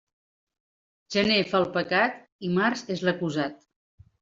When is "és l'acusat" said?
2.97-3.65